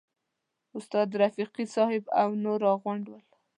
[0.77, 3.25] استاد رفیقي صاحب او نور راغونډ ول.